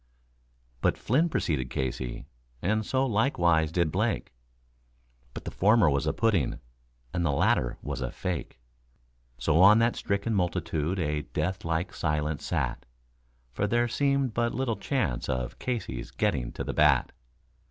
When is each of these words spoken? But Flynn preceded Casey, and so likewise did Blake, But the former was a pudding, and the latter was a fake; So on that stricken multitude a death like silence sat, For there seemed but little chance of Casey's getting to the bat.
But 0.81 0.97
Flynn 0.97 1.29
preceded 1.29 1.69
Casey, 1.69 2.25
and 2.59 2.83
so 2.83 3.05
likewise 3.05 3.71
did 3.71 3.91
Blake, 3.91 4.33
But 5.35 5.45
the 5.45 5.51
former 5.51 5.91
was 5.91 6.07
a 6.07 6.11
pudding, 6.11 6.59
and 7.13 7.23
the 7.23 7.29
latter 7.31 7.77
was 7.83 8.01
a 8.01 8.09
fake; 8.09 8.59
So 9.37 9.61
on 9.61 9.77
that 9.77 9.95
stricken 9.95 10.33
multitude 10.33 10.97
a 10.97 11.21
death 11.21 11.63
like 11.63 11.93
silence 11.93 12.47
sat, 12.47 12.87
For 13.51 13.67
there 13.67 13.87
seemed 13.87 14.33
but 14.33 14.55
little 14.55 14.75
chance 14.75 15.29
of 15.29 15.59
Casey's 15.59 16.09
getting 16.09 16.51
to 16.53 16.63
the 16.63 16.73
bat. 16.73 17.11